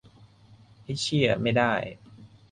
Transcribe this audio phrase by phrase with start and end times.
[0.83, 1.73] ไอ้เชี่ย ไม่ได้!